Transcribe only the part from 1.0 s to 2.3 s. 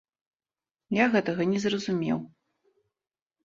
гэтага не зразумеў.